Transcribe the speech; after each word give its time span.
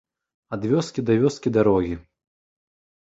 Ад 0.55 0.61
вёскі 0.71 1.05
да 1.09 1.17
вёскі 1.25 1.49
дарогі. 1.61 1.93